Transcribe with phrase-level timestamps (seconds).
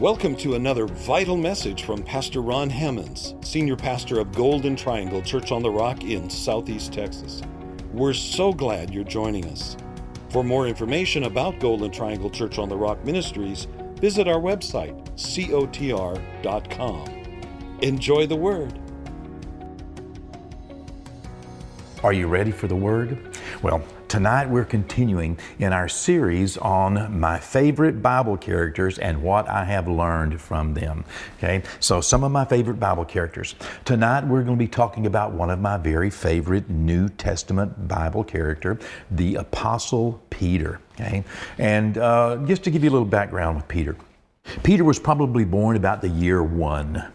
[0.00, 5.52] Welcome to another vital message from Pastor Ron Hammonds, Senior Pastor of Golden Triangle Church
[5.52, 7.42] on the Rock in Southeast Texas.
[7.92, 9.76] We're so glad you're joining us.
[10.30, 13.68] For more information about Golden Triangle Church on the Rock Ministries,
[14.00, 17.04] visit our website, cotr.com.
[17.80, 18.76] Enjoy the Word.
[22.02, 23.38] Are you ready for the Word?
[23.62, 23.84] Well,
[24.14, 29.88] tonight we're continuing in our series on my favorite Bible characters and what I have
[29.88, 31.04] learned from them.
[31.38, 33.56] Okay, so some of my favorite Bible characters.
[33.84, 38.22] Tonight we're going to be talking about one of my very favorite New Testament Bible
[38.22, 38.78] character,
[39.10, 40.78] the Apostle Peter.
[40.92, 41.24] Okay,
[41.58, 43.96] and uh, just to give you a little background with Peter.
[44.62, 47.12] Peter was probably born about the year one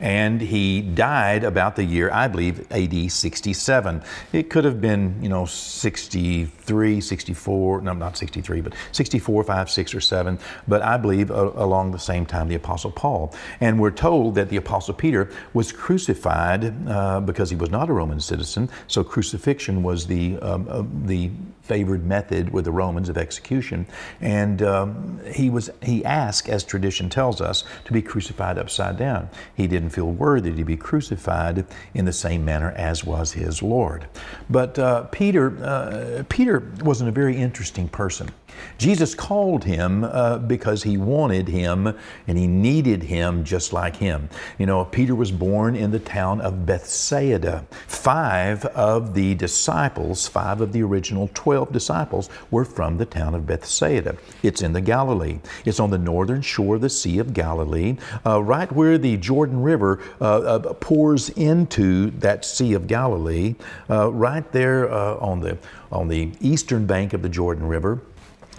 [0.00, 4.02] and he died about the year, I believe, AD 67.
[4.32, 9.94] It could have been, you know, 63, 64, no, not 63, but 64, 5, 6,
[9.94, 13.34] or 7, but I believe uh, along the same time the Apostle Paul.
[13.60, 17.92] And we're told that the Apostle Peter was crucified uh, because he was not a
[17.92, 21.30] Roman citizen, so crucifixion was the, um, uh, the
[21.68, 23.86] favored method with the Romans of execution.
[24.20, 29.28] And um, he was he asked, as tradition tells us, to be crucified upside down.
[29.54, 34.08] He didn't feel worthy to be crucified in the same manner as was his Lord.
[34.48, 38.30] But uh, Peter uh, Peter wasn't a very interesting person.
[38.78, 41.94] Jesus called him uh, because he wanted him
[42.26, 44.28] and he needed him just like him.
[44.56, 47.66] You know, Peter was born in the town of Bethsaida.
[47.86, 53.46] Five of the disciples, five of the original 12 disciples, were from the town of
[53.46, 54.16] Bethsaida.
[54.42, 55.40] It's in the Galilee.
[55.64, 59.62] It's on the northern shore of the Sea of Galilee, uh, right where the Jordan
[59.62, 63.56] River uh, uh pours into that Sea of Galilee,
[63.90, 65.58] uh, right there uh, on the
[65.90, 68.00] on the eastern bank of the Jordan River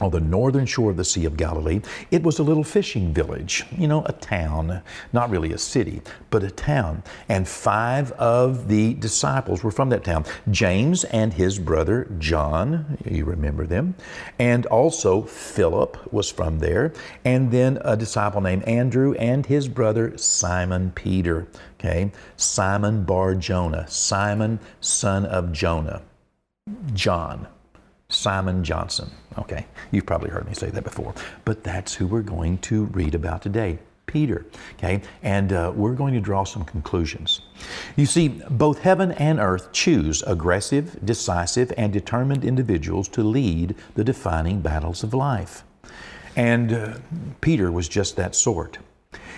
[0.01, 1.81] on the northern shore of the Sea of Galilee.
[2.11, 4.81] It was a little fishing village, you know, a town,
[5.13, 7.03] not really a city, but a town.
[7.27, 13.25] And five of the disciples were from that town James and his brother John, you
[13.25, 13.95] remember them,
[14.37, 16.93] and also Philip was from there,
[17.25, 21.47] and then a disciple named Andrew and his brother Simon Peter.
[21.79, 26.01] Okay, Simon Bar Jonah, Simon, son of Jonah,
[26.93, 27.47] John.
[28.09, 29.09] Simon Johnson.
[29.37, 31.13] Okay, you've probably heard me say that before,
[31.45, 33.79] but that's who we're going to read about today.
[34.07, 34.43] Peter.
[34.73, 37.41] Okay, and uh, we're going to draw some conclusions.
[37.95, 44.03] You see, both heaven and earth choose aggressive, decisive, and determined individuals to lead the
[44.03, 45.63] defining battles of life.
[46.35, 46.97] And uh,
[47.41, 48.79] Peter was just that sort.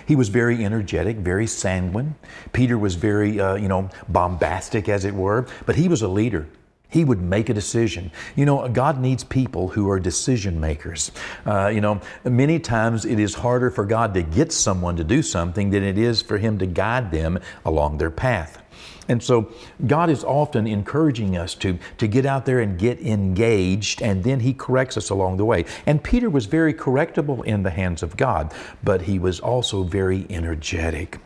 [0.06, 2.14] He was very energetic, very sanguine.
[2.52, 6.48] Peter was very, uh, you know, bombastic, as it were, but he was a leader.
[6.92, 8.12] He would make a decision.
[8.36, 11.10] You know, God needs people who are decision makers.
[11.46, 15.22] Uh, you know, many times it is harder for God to get someone to do
[15.22, 18.62] something than it is for Him to guide them along their path.
[19.08, 19.50] And so
[19.86, 24.40] God is often encouraging us to, to get out there and get engaged, and then
[24.40, 25.64] He corrects us along the way.
[25.86, 28.52] And Peter was very correctable in the hands of God,
[28.84, 31.18] but he was also very energetic.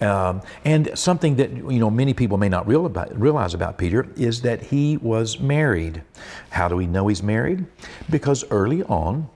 [0.00, 4.08] Um, and something that you know many people may not real about, realize about Peter
[4.16, 6.02] is that he was married.
[6.50, 7.66] How do we know he's married?
[8.10, 9.28] Because early on,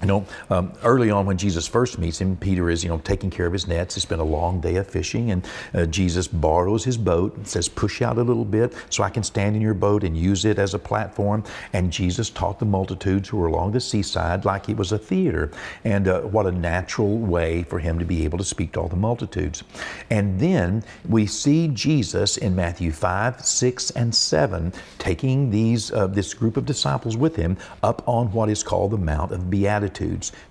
[0.00, 3.28] you know, um, early on when Jesus first meets him, Peter is, you know, taking
[3.28, 3.96] care of his nets.
[3.96, 7.68] It's been a long day of fishing, and uh, Jesus borrows his boat and says,
[7.68, 10.58] "Push out a little bit so I can stand in your boat and use it
[10.58, 11.44] as a platform."
[11.74, 15.50] And Jesus taught the multitudes who were along the seaside like it was a theater,
[15.84, 18.88] and uh, what a natural way for him to be able to speak to all
[18.88, 19.64] the multitudes.
[20.08, 26.32] And then we see Jesus in Matthew five, six, and seven taking these uh, this
[26.32, 29.89] group of disciples with him up on what is called the Mount of Beatitudes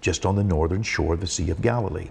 [0.02, 2.10] just on the northern shore of the Sea of Galilee.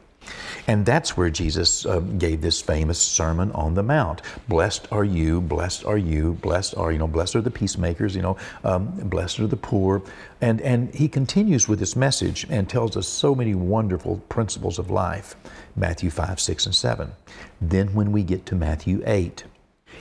[0.66, 4.20] And that's where Jesus uh, gave this famous Sermon on the Mount.
[4.48, 8.22] Blessed are you, blessed are you, blessed are, you know, blessed are the peacemakers, you
[8.22, 10.02] know, um, blessed are the poor.
[10.40, 14.90] And, and he continues with this message and tells us so many wonderful principles of
[14.90, 15.36] life.
[15.74, 17.12] Matthew 5, 6, and 7.
[17.60, 19.44] Then when we get to Matthew 8,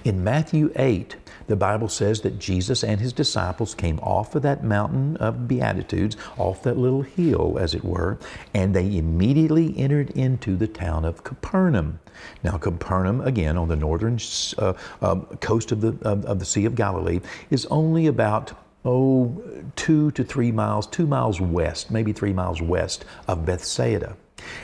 [0.03, 1.15] in Matthew 8,
[1.47, 6.17] the Bible says that Jesus and his disciples came off of that mountain of Beatitudes,
[6.37, 8.17] off that little hill, as it were,
[8.53, 11.99] and they immediately entered into the town of Capernaum.
[12.43, 14.19] Now, Capernaum, again, on the northern
[14.57, 18.53] uh, uh, coast of the, of, of the Sea of Galilee, is only about
[18.85, 19.41] oh,
[19.75, 24.15] two to three miles, two miles west, maybe three miles west of Bethsaida.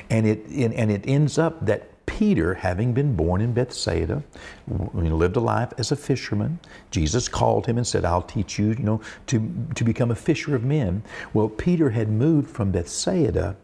[0.09, 4.23] And it, and it ends up that Peter, having been born in Bethsaida,
[4.67, 6.59] lived a life as a fisherman.
[6.91, 10.55] Jesus called him and said, I'll teach you, you know, to, to become a fisher
[10.55, 11.03] of men.
[11.33, 13.55] Well, Peter had moved from Bethsaida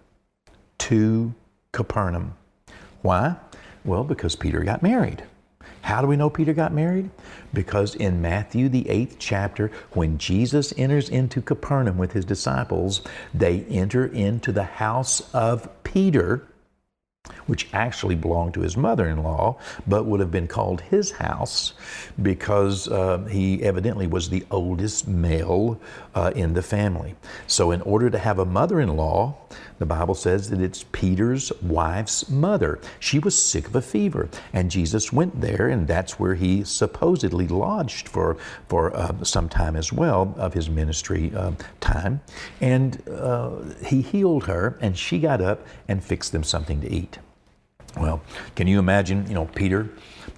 [0.80, 1.34] to
[1.72, 2.36] Capernaum.
[3.02, 3.36] Why?
[3.86, 5.24] Well, because Peter got married.
[5.82, 7.10] How do we know Peter got married?
[7.54, 13.02] Because in Matthew, the eighth chapter, when Jesus enters into Capernaum with his disciples,
[13.34, 16.46] they enter into the house of Peter
[17.48, 21.74] which actually belonged to his mother in law, but would have been called his house
[22.22, 25.80] because uh, he evidently was the oldest male
[26.16, 27.16] uh, in the family.
[27.48, 29.38] So, in order to have a mother in law,
[29.80, 32.80] the Bible says that it's Peter's wife's mother.
[33.00, 37.48] She was sick of a fever, and Jesus went there, and that's where he supposedly
[37.48, 38.38] lodged for,
[38.68, 42.20] for uh, some time as well of his ministry uh, time.
[42.60, 43.52] And uh,
[43.86, 47.19] he healed her, and she got up and fixed them something to eat.
[47.98, 48.22] Well,
[48.56, 49.90] can you imagine, you know, Peter,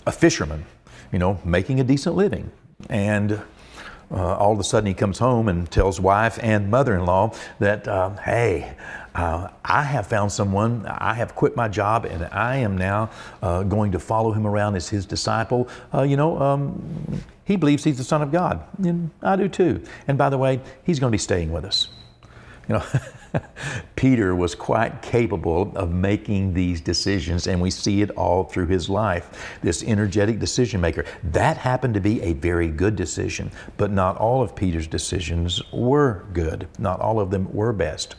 [0.05, 0.65] a fisherman,
[1.11, 2.51] you know, making a decent living,
[2.89, 3.41] and
[4.11, 8.09] uh, all of a sudden he comes home and tells wife and mother-in-law that, uh,
[8.17, 8.75] hey,
[9.15, 13.09] uh, I have found someone, I have quit my job, and I am now
[13.41, 15.67] uh, going to follow him around as his disciple.
[15.93, 19.83] Uh, you know, um, he believes he's the Son of God, and I do too.
[20.07, 21.89] And by the way, he's going to be staying with us.
[22.67, 22.83] You know,
[23.95, 28.89] Peter was quite capable of making these decisions, and we see it all through his
[28.89, 29.57] life.
[29.61, 31.05] This energetic decision maker.
[31.23, 36.25] That happened to be a very good decision, but not all of Peter's decisions were
[36.33, 36.67] good.
[36.77, 38.15] Not all of them were best.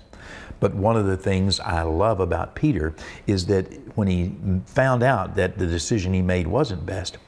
[0.60, 2.94] But one of the things I love about Peter
[3.26, 3.66] is that
[3.96, 4.32] when he
[4.66, 7.18] found out that the decision he made wasn't best,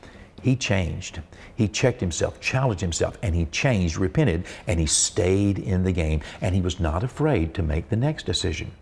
[0.41, 1.21] he changed.
[1.57, 6.21] He checked himself, challenged himself, and he changed, repented, and he stayed in the game.
[6.41, 8.73] And he was not afraid to make the next decision.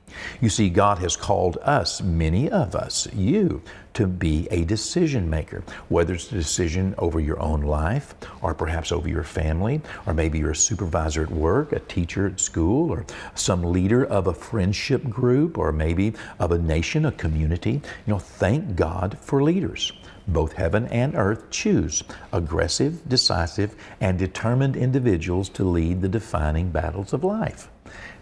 [0.41, 3.63] You see, God has called us, many of us, you,
[3.95, 8.93] to be a decision maker, whether it's a decision over your own life, or perhaps
[8.93, 13.05] over your family, or maybe you're a supervisor at work, a teacher at school, or
[13.35, 17.73] some leader of a friendship group, or maybe of a nation, a community.
[18.07, 19.93] You know, thank God for leaders
[20.29, 22.03] both heaven and earth choose
[22.33, 27.69] aggressive, decisive, and determined individuals to lead the defining battles of life.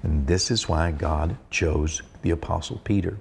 [0.03, 3.19] And this is why God chose the Apostle Peter.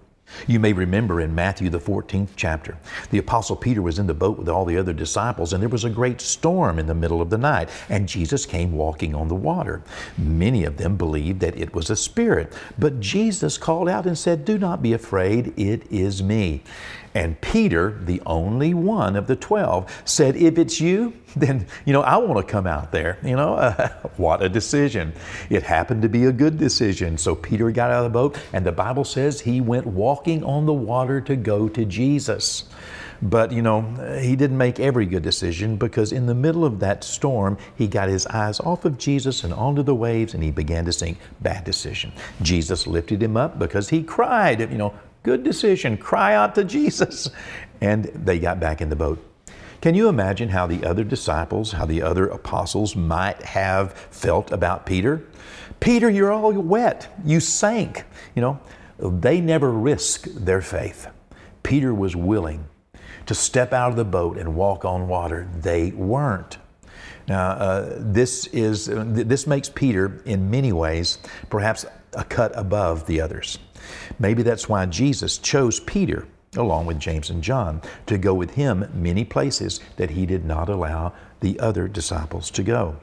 [0.47, 2.77] You may remember in Matthew, the 14th chapter,
[3.11, 5.83] the Apostle Peter was in the boat with all the other disciples, and there was
[5.83, 9.35] a great storm in the middle of the night, and Jesus came walking on the
[9.35, 9.81] water.
[10.17, 14.45] Many of them believed that it was a spirit, but Jesus called out and said,
[14.45, 16.63] Do not be afraid, it is me.
[17.15, 22.01] And Peter, the only one of the 12, said, If it's you, then, you know,
[22.01, 23.17] I want to come out there.
[23.23, 25.13] You know, uh, what a decision.
[25.49, 27.17] It happened to be a good decision.
[27.17, 30.65] So Peter got out of the boat, and the Bible says he went walking on
[30.65, 32.65] the water to go to Jesus.
[33.21, 33.81] But, you know,
[34.21, 38.07] he didn't make every good decision because in the middle of that storm, he got
[38.07, 41.17] his eyes off of Jesus and onto the waves and he began to sink.
[41.41, 42.13] Bad decision.
[42.41, 44.93] Jesus lifted him up because he cried, you know,
[45.23, 45.97] Good decision.
[45.97, 47.29] Cry out to Jesus.
[47.81, 49.23] And they got back in the boat.
[49.81, 54.85] Can you imagine how the other disciples, how the other apostles might have felt about
[54.85, 55.23] Peter?
[55.79, 57.07] Peter, you're all wet.
[57.23, 58.03] You sank.
[58.35, 58.59] You know,
[58.99, 61.07] they never risk their faith.
[61.63, 62.65] Peter was willing
[63.25, 65.47] to step out of the boat and walk on water.
[65.61, 66.57] They weren't.
[67.27, 73.05] Now, uh, this is uh, this makes Peter, in many ways, perhaps a cut above
[73.05, 73.59] the others.
[74.17, 78.89] Maybe that's why Jesus chose Peter, along with James and John, to go with him
[78.93, 82.97] many places that he did not allow the other disciples to go.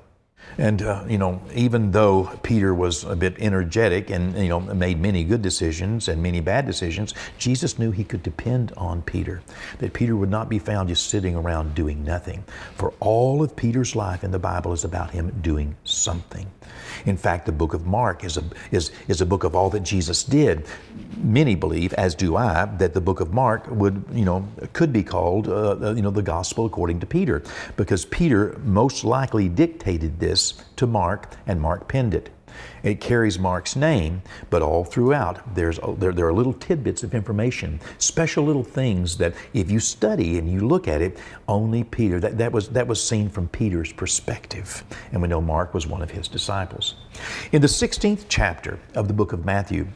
[0.58, 4.98] And, uh, you know, even though Peter was a bit energetic and, you know, made
[4.98, 9.42] many good decisions and many bad decisions, Jesus knew he could depend on Peter,
[9.78, 12.42] that Peter would not be found just sitting around doing nothing.
[12.76, 16.50] For all of Peter's life in the Bible is about him doing something.
[17.04, 19.80] In fact, the book of Mark is a, is, is a book of all that
[19.80, 20.66] Jesus did.
[21.18, 25.02] Many believe, as do I, that the book of Mark would, you know, could be
[25.02, 27.42] called, uh, uh you know, the gospel according to Peter,
[27.76, 32.28] because Peter most likely dictated this this to Mark, and Mark penned it.
[32.82, 37.80] It carries Mark's name, but all throughout there's there, there are little tidbits of information,
[37.98, 42.38] special little things that if you study and you look at it, only Peter that,
[42.38, 46.10] that was that was seen from Peter's perspective, and we know Mark was one of
[46.10, 46.96] his disciples.
[47.52, 49.86] In the 16th chapter of the book of Matthew,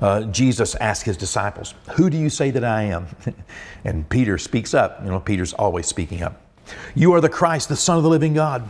[0.00, 3.08] uh, Jesus asked his disciples, "Who do you say that I am?"
[3.84, 5.00] and Peter speaks up.
[5.04, 6.49] You know, Peter's always speaking up.
[6.94, 8.68] You are the Christ, the Son of the living God.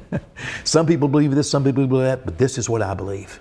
[0.64, 3.40] some people believe this, some people believe that, but this is what I believe.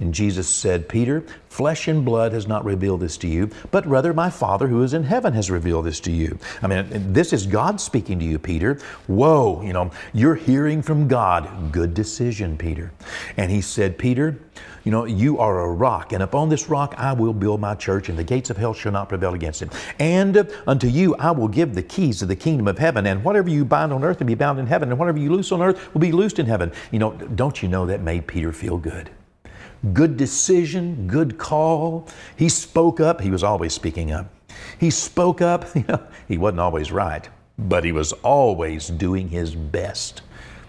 [0.00, 4.12] And Jesus said, Peter, flesh and blood has not revealed this to you, but rather
[4.12, 6.38] my Father who is in heaven has revealed this to you.
[6.62, 8.80] I mean, this is God speaking to you, Peter.
[9.06, 11.72] Whoa, you know, you're hearing from God.
[11.72, 12.92] Good decision, Peter.
[13.36, 14.38] And he said, Peter,
[14.84, 18.08] you know, you are a rock, and upon this rock I will build my church,
[18.10, 19.72] and the gates of hell shall not prevail against it.
[19.98, 23.48] And unto you I will give the keys of the kingdom of heaven, and whatever
[23.48, 25.92] you bind on earth will be bound in heaven, and whatever you loose on earth
[25.94, 26.70] will be loosed in heaven.
[26.90, 29.10] You know, don't you know that made Peter feel good?
[29.92, 32.08] Good decision, good call.
[32.36, 33.20] He spoke up.
[33.20, 34.26] He was always speaking up.
[34.78, 35.64] He spoke up.
[35.74, 40.22] You know, he wasn't always right, but he was always doing his best.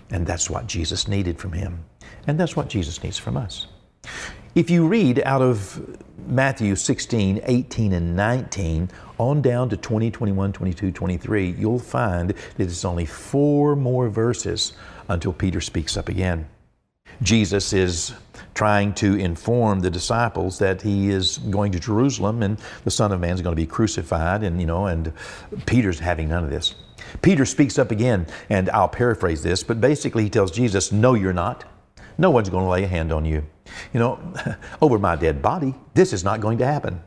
[0.09, 1.83] And that's what Jesus needed from him.
[2.27, 3.67] And that's what Jesus needs from us.
[4.55, 5.97] If you read out of
[6.27, 12.39] Matthew 16, 18, and 19, on down to 20, 21, 22, 23, you'll find that
[12.57, 14.73] it's only four more verses
[15.07, 16.47] until Peter speaks up again.
[17.21, 18.13] Jesus is
[18.53, 23.19] trying to inform the disciples that he is going to Jerusalem and the Son of
[23.19, 25.13] Man is going to be crucified, and you know, and
[25.65, 26.75] Peter's having none of this.
[27.21, 31.33] Peter speaks up again, and I'll paraphrase this, but basically he tells Jesus, No, you're
[31.33, 31.65] not.
[32.17, 33.45] No one's going to lay a hand on you.
[33.93, 34.33] You know,
[34.81, 37.01] over my dead body, this is not going to happen.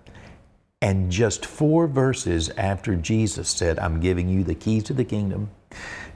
[0.81, 5.51] And just four verses after Jesus said, I'm giving you the keys to the kingdom,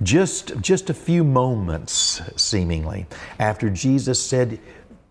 [0.03, 3.07] just, just a few moments, seemingly,
[3.39, 4.61] after Jesus said,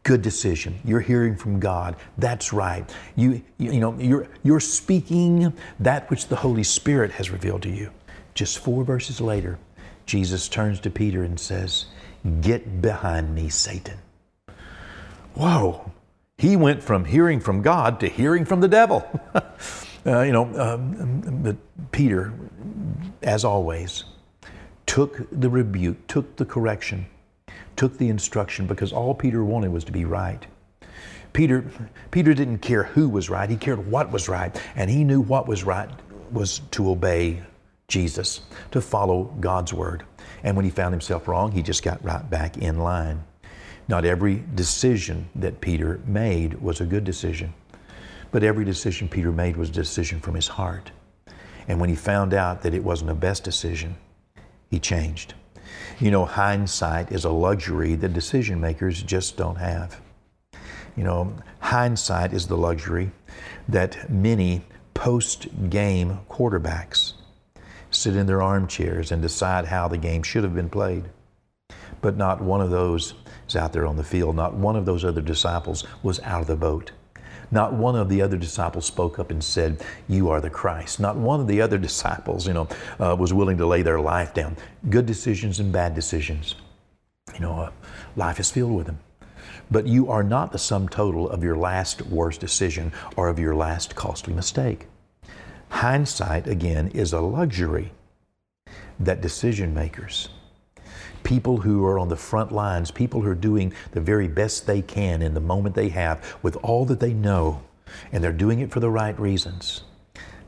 [0.04, 0.80] Good decision.
[0.84, 1.96] You're hearing from God.
[2.18, 2.92] That's right.
[3.16, 7.70] You, you, you know, you're, you're speaking that which the Holy Spirit has revealed to
[7.70, 7.92] you.
[8.34, 9.60] Just four verses later,
[10.08, 11.86] Jesus turns to Peter and says,
[12.42, 14.00] Get behind me, Satan.
[15.34, 15.92] Whoa.
[16.38, 19.08] He went from hearing from God to hearing from the devil.
[20.06, 21.56] uh, you know, um, but
[21.92, 22.34] Peter,
[23.22, 24.06] as always,
[24.86, 27.06] took the rebuke, took the correction,
[27.76, 30.46] took the instruction because all Peter wanted was to be right.
[31.34, 31.64] Peter,
[32.10, 35.48] Peter didn't care who was right, he cared what was right, and he knew what
[35.48, 35.90] was right
[36.32, 37.42] was to obey
[37.88, 40.04] Jesus, to follow God's word.
[40.44, 43.24] And when he found himself wrong, he just got right back in line.
[43.88, 47.54] Not every decision that Peter made was a good decision,
[48.32, 50.92] but every decision Peter made was a decision from his heart.
[51.68, 53.96] And when he found out that it wasn't the best decision,
[54.70, 55.34] he changed.
[56.00, 60.02] You know, hindsight is a luxury that decision makers just don't have.
[60.96, 63.12] You know, hindsight is the luxury
[63.68, 67.14] that many post game quarterbacks
[67.90, 71.06] sit in their armchairs and decide how the game should have been played.
[72.02, 73.14] But not one of those
[73.56, 74.36] out there on the field.
[74.36, 76.92] Not one of those other disciples was out of the boat.
[77.52, 81.00] Not one of the other disciples spoke up and said, You are the Christ.
[81.00, 82.68] Not one of the other disciples, you know,
[83.00, 84.56] uh, was willing to lay their life down.
[84.90, 86.56] Good decisions and bad decisions.
[87.34, 87.72] You know, uh,
[88.16, 89.00] life is filled with them.
[89.70, 93.56] But you are not the sum total of your last worst decision or of your
[93.56, 94.88] last costly mistake.
[95.70, 97.92] Hindsight, again, is a luxury
[99.00, 100.30] that decision makers,
[101.32, 104.82] people who are on the front lines, people who are doing the very best they
[104.82, 107.62] can in the moment they have with all that they know,
[108.12, 109.84] and they're doing it for the right reasons.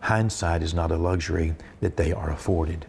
[0.01, 2.85] Hindsight is not a luxury that they are afforded.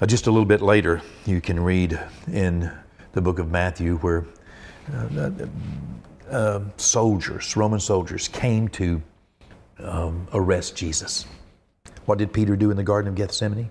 [0.00, 2.00] Uh, just a little bit later, you can read
[2.32, 2.68] in
[3.12, 4.24] the book of Matthew where
[4.92, 9.00] uh, uh, uh soldiers, Roman soldiers, came to
[9.78, 11.26] um, arrest Jesus.
[12.06, 13.70] What did Peter do in the Garden of Gethsemane?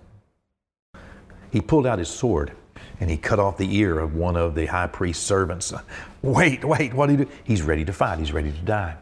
[1.53, 2.51] He pulled out his sword
[2.99, 5.71] and he cut off the ear of one of the high priest's servants.
[6.23, 7.31] Wait, wait, what did he do?
[7.43, 8.95] He's ready to fight, he's ready to die.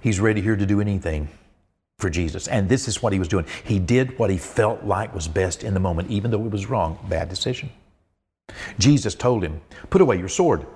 [0.00, 1.28] He's ready here to do anything
[1.98, 2.46] for Jesus.
[2.46, 3.46] And this is what he was doing.
[3.64, 6.66] He did what he felt like was best in the moment, even though it was
[6.66, 6.98] wrong.
[7.08, 7.70] Bad decision.
[8.78, 10.66] Jesus told him, Put away your sword.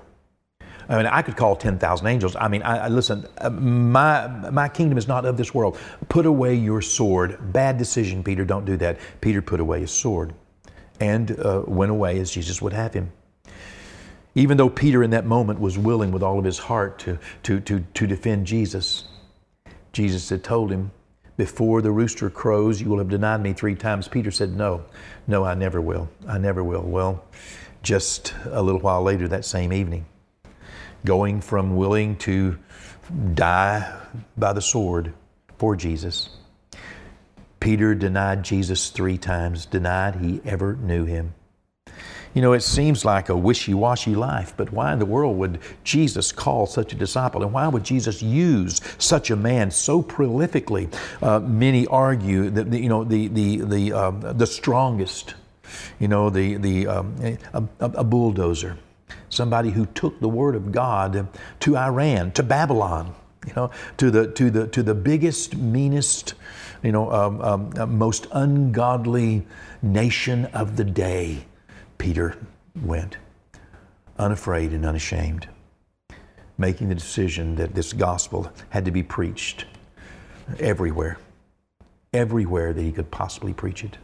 [0.89, 2.35] I mean, I could call 10,000 angels.
[2.35, 5.77] I mean, I, I, listen, uh, my, my kingdom is not of this world.
[6.09, 7.53] Put away your sword.
[7.53, 8.43] Bad decision, Peter.
[8.43, 8.97] Don't do that.
[9.21, 10.33] Peter put away his sword
[11.01, 13.11] and uh, went away as Jesus would have him.
[14.35, 17.59] Even though Peter in that moment was willing with all of his heart to, to,
[17.61, 19.05] to, to defend Jesus,
[19.91, 20.91] Jesus had told him,
[21.35, 24.07] Before the rooster crows, you will have denied me three times.
[24.07, 24.85] Peter said, No,
[25.27, 26.07] no, I never will.
[26.27, 26.83] I never will.
[26.83, 27.25] Well,
[27.83, 30.05] just a little while later that same evening,
[31.03, 32.57] going from willing to
[33.33, 33.91] die
[34.37, 35.13] by the sword
[35.57, 36.29] for Jesus.
[37.61, 41.33] Peter denied Jesus three times, denied he ever knew him.
[42.33, 45.59] You know, it seems like a wishy washy life, but why in the world would
[45.83, 47.43] Jesus call such a disciple?
[47.43, 50.93] And why would Jesus use such a man so prolifically?
[51.21, 55.35] Uh, many argue that, you know, the, the, the, um, the strongest,
[55.99, 57.15] you know, the, the, um,
[57.53, 58.77] a, a bulldozer
[59.31, 61.27] somebody who took the Word of God
[61.61, 63.15] to Iran, to Babylon,
[63.47, 66.35] you know, to the, to the, to the biggest, meanest,
[66.83, 69.45] you know, um, um, uh, most ungodly
[69.81, 71.45] nation of the day.
[71.97, 72.35] Peter
[72.83, 73.17] went,
[74.17, 75.47] unafraid and unashamed,
[76.57, 79.65] making the decision that this gospel had to be preached
[80.59, 81.17] everywhere,
[82.13, 83.97] everywhere that he could possibly preach it.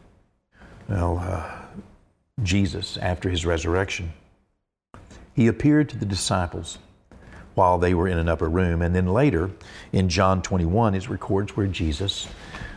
[0.87, 1.51] Well, uh,
[2.43, 4.13] Jesus, after his resurrection,
[5.33, 6.77] he appeared to the disciples
[7.57, 8.83] while they were in an upper room.
[8.83, 9.49] And then later,
[9.91, 12.27] in John 21, it records where Jesus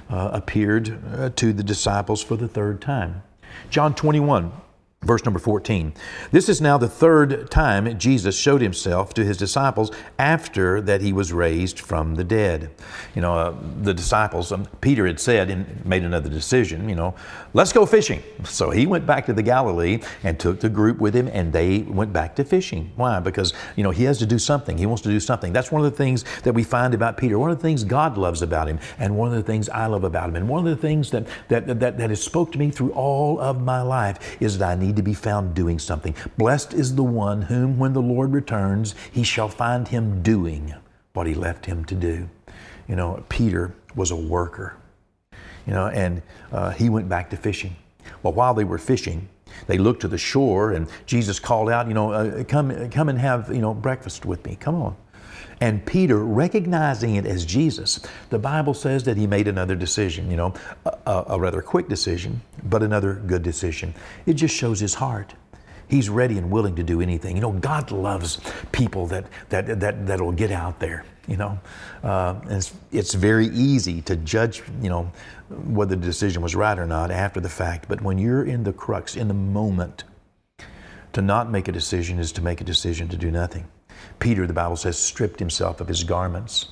[0.09, 3.23] uh, appeared uh, to the disciples for the third time.
[3.69, 4.51] John 21,
[5.03, 5.95] Verse number 14.
[6.31, 11.11] This is now the third time Jesus showed himself to his disciples after that he
[11.11, 12.71] was raised from the dead.
[13.15, 17.15] You know, uh, the disciples, um, Peter had said and made another decision, you know,
[17.55, 18.23] let's go fishing.
[18.45, 21.79] So he went back to the Galilee and took the group with him and they
[21.79, 22.93] went back to fishing.
[22.97, 23.21] Why?
[23.21, 24.77] Because, you know, he has to do something.
[24.77, 25.55] He wants to do something.
[25.55, 27.39] That's one of the things that we find about Peter.
[27.39, 30.05] One of the things God loves about him and one of the things I love
[30.05, 30.37] about him.
[30.37, 33.41] And one of the things that, that, that, that has spoke to me through all
[33.41, 36.17] of my life is that I need need to be found doing something.
[36.37, 40.75] Blessed is the one whom, when the Lord returns, he shall find him doing
[41.13, 42.29] what he left him to do.
[42.89, 44.77] You know, Peter was a worker,
[45.65, 47.77] you know, and uh, he went back to fishing.
[48.25, 49.29] Well, while they were fishing,
[49.69, 53.19] they looked to the shore, and Jesus called out, you know, uh, come, come and
[53.19, 54.57] have, you know, breakfast with me.
[54.57, 54.97] Come on.
[55.61, 58.01] And Peter, recognizing it as Jesus,
[58.31, 60.55] the Bible says that he made another decision, you know,
[60.87, 63.95] a, a, rather quick decision, but another good decision.
[64.25, 65.35] It just shows his heart.
[65.87, 67.37] He's ready and willing to do anything.
[67.37, 68.41] You know, God loves
[68.73, 71.59] people that, that, that, that'll get out there, you know.
[72.03, 75.13] Uh, it's, it's very easy to judge, you know,
[75.51, 77.87] whether the decision was right or not after the fact.
[77.87, 80.05] But when you're in the crux, in the moment,
[81.13, 83.67] to not make a decision is to make a decision to do nothing.
[84.21, 86.69] Peter, the Bible says, stripped himself of his garments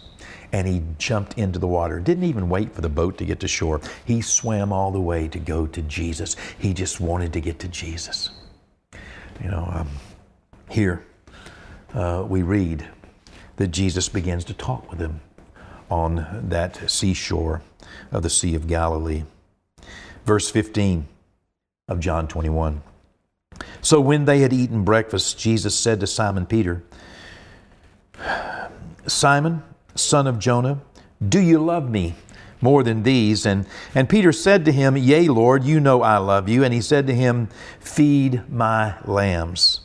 [0.52, 2.00] and he jumped into the water.
[2.00, 3.80] Didn't even wait for the boat to get to shore.
[4.04, 6.36] He swam all the way to go to Jesus.
[6.58, 8.30] He just wanted to get to Jesus.
[9.42, 9.88] You know, um,
[10.70, 11.04] here
[11.94, 12.86] uh, we read
[13.56, 15.20] that Jesus begins to talk with him
[15.90, 17.62] on that seashore
[18.12, 19.24] of the Sea of Galilee.
[20.24, 21.06] Verse 15
[21.88, 22.82] of John 21.
[23.80, 26.82] So when they had eaten breakfast, Jesus said to Simon Peter,
[29.06, 29.62] Simon,
[29.94, 30.80] son of Jonah,
[31.26, 32.14] do you love me
[32.60, 33.46] more than these?
[33.46, 36.64] And, and Peter said to him, Yea, Lord, you know I love you.
[36.64, 37.48] And he said to him,
[37.80, 39.80] Feed my lambs.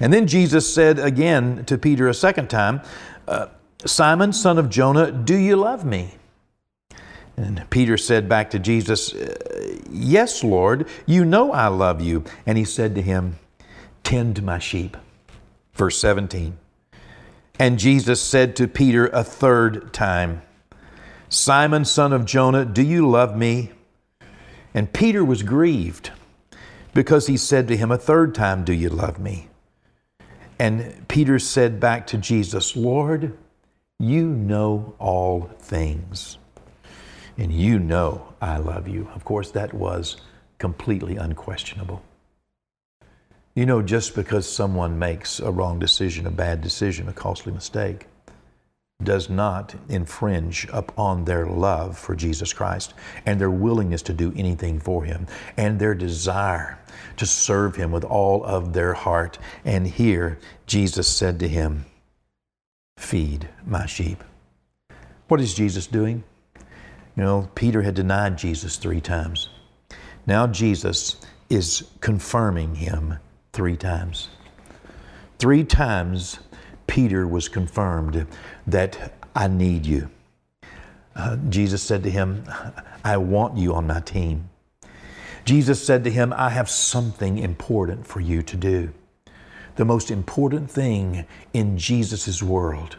[0.00, 2.80] And then Jesus said again to Peter a second time,
[3.26, 3.48] uh,
[3.84, 6.14] Simon, son of Jonah, do you love me?
[7.36, 9.14] And Peter said back to Jesus,
[9.90, 12.24] Yes, Lord, you know I love you.
[12.46, 13.38] And he said to him,
[14.02, 14.96] Tend my sheep.
[15.74, 16.58] Verse 17.
[17.58, 20.42] And Jesus said to Peter a third time,
[21.28, 23.72] Simon, son of Jonah, do you love me?
[24.72, 26.12] And Peter was grieved
[26.94, 29.48] because he said to him a third time, Do you love me?
[30.58, 33.36] And Peter said back to Jesus, Lord,
[33.98, 36.38] you know all things,
[37.36, 39.08] and you know I love you.
[39.14, 40.16] Of course, that was
[40.58, 42.02] completely unquestionable.
[43.58, 48.06] You know, just because someone makes a wrong decision, a bad decision, a costly mistake,
[49.02, 52.94] does not infringe upon their love for Jesus Christ
[53.26, 56.78] and their willingness to do anything for Him and their desire
[57.16, 59.40] to serve Him with all of their heart.
[59.64, 61.84] And here, Jesus said to him,
[62.96, 64.22] Feed my sheep.
[65.26, 66.22] What is Jesus doing?
[67.16, 69.48] You know, Peter had denied Jesus three times.
[70.28, 71.16] Now, Jesus
[71.50, 73.18] is confirming him
[73.58, 74.28] three times.
[75.40, 76.38] Three times
[76.86, 78.24] Peter was confirmed
[78.68, 80.10] that I need you.
[81.16, 82.44] Uh, Jesus said to him,
[83.04, 84.48] I want you on my team.
[85.44, 88.92] Jesus said to him, I have something important for you to do.
[89.74, 92.96] The most important thing in Jesus' world,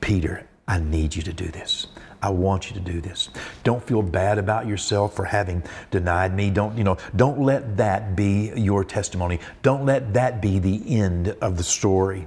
[0.00, 1.88] Peter, I need you to do this.
[2.22, 3.28] I want you to do this.
[3.64, 6.48] Don't feel bad about yourself for having denied me.
[6.48, 9.40] Don't, you know, don't let that be your testimony.
[9.62, 12.26] Don't let that be the end of the story.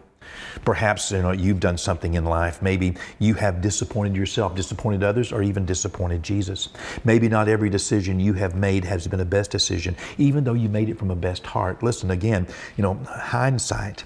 [0.65, 2.62] Perhaps you know you've done something in life.
[2.62, 6.69] Maybe you have disappointed yourself, disappointed others, or even disappointed Jesus.
[7.04, 10.69] Maybe not every decision you have made has been a best decision, even though you
[10.69, 11.82] made it from a best heart.
[11.82, 14.04] Listen again, you know, hindsight,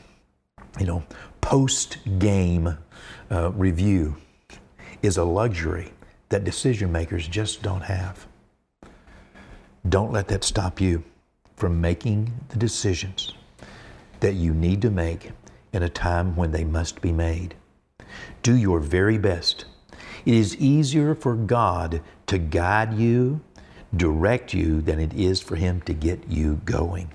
[0.79, 1.03] you know,
[1.41, 2.77] post game
[3.31, 4.15] uh, review
[5.01, 5.91] is a luxury
[6.29, 8.27] that decision makers just don't have.
[9.87, 11.03] Don't let that stop you
[11.55, 13.33] from making the decisions
[14.19, 15.31] that you need to make
[15.73, 17.55] in a time when they must be made.
[18.43, 19.65] Do your very best.
[20.25, 23.41] It is easier for God to guide you,
[23.95, 27.11] direct you, than it is for Him to get you going.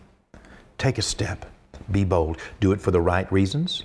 [0.78, 1.46] Take a step.
[1.90, 2.38] Be bold.
[2.58, 3.84] Do it for the right reasons.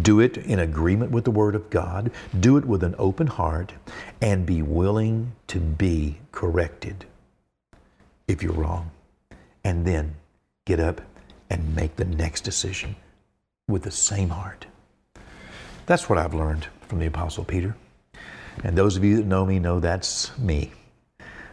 [0.00, 2.10] Do it in agreement with the Word of God.
[2.38, 3.72] Do it with an open heart
[4.20, 7.06] and be willing to be corrected
[8.28, 8.90] if you're wrong.
[9.62, 10.16] And then
[10.66, 11.00] get up
[11.48, 12.96] and make the next decision
[13.68, 14.66] with the same heart.
[15.86, 17.76] That's what I've learned from the Apostle Peter.
[18.62, 20.72] And those of you that know me know that's me.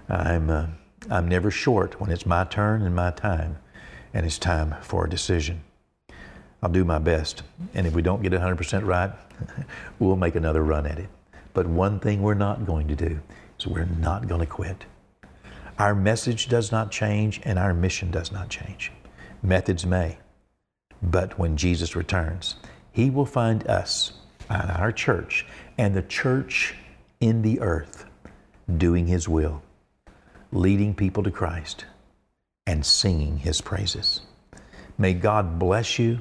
[0.09, 0.67] I'm, uh,
[1.09, 3.57] I'm never short when it's my turn and my time,
[4.13, 5.63] and it's time for a decision.
[6.61, 7.43] I'll do my best.
[7.73, 9.11] And if we don't get it 100% right,
[9.99, 11.09] we'll make another run at it.
[11.53, 13.19] But one thing we're not going to do
[13.59, 14.85] is we're not going to quit.
[15.79, 18.91] Our message does not change and our mission does not change.
[19.41, 20.19] Methods may.
[21.01, 22.55] But when Jesus returns,
[22.91, 24.13] He will find us
[24.49, 25.45] and our church
[25.77, 26.75] and the church
[27.19, 28.05] in the earth
[28.77, 29.63] doing His will,
[30.51, 31.85] leading people to Christ,
[32.67, 34.21] and singing His praises.
[34.99, 36.19] May God bless you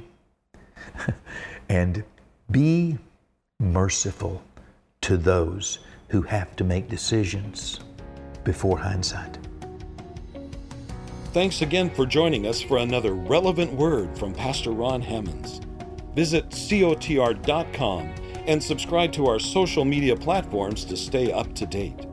[1.69, 2.05] and
[2.51, 2.99] be
[3.59, 4.43] merciful
[5.03, 7.81] to those who have to make decisions
[8.45, 9.39] before hindsight.
[11.33, 15.61] Thanks again for joining us for another relevant word from Pastor Ron Hammonds.
[16.17, 18.13] Visit cotr.com
[18.47, 22.07] and subscribe to our social media platforms to stay up to date.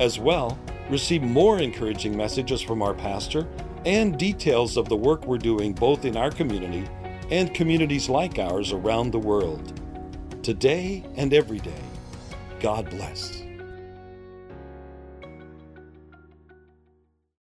[0.00, 3.46] As well, receive more encouraging messages from our pastor
[3.84, 6.88] and details of the work we're doing both in our community
[7.30, 9.80] and communities like ours around the world.
[10.42, 11.82] Today and every day,
[12.60, 13.41] God bless.